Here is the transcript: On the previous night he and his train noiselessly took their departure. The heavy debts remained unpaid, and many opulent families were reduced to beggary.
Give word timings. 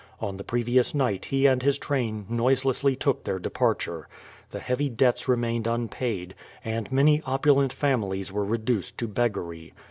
On 0.19 0.37
the 0.37 0.43
previous 0.43 0.95
night 0.95 1.25
he 1.25 1.45
and 1.45 1.61
his 1.61 1.77
train 1.77 2.25
noiselessly 2.27 2.95
took 2.95 3.23
their 3.23 3.37
departure. 3.37 4.07
The 4.49 4.57
heavy 4.59 4.89
debts 4.89 5.27
remained 5.27 5.67
unpaid, 5.67 6.33
and 6.65 6.91
many 6.91 7.21
opulent 7.23 7.71
families 7.71 8.31
were 8.31 8.43
reduced 8.43 8.97
to 8.97 9.07
beggary. 9.07 9.73